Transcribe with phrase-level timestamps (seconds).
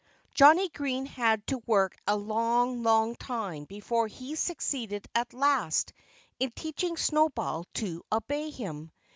[0.33, 5.93] Johnnie Green had to work a long, long time before he succeeded at last
[6.39, 8.91] in teaching Snowball to obey him.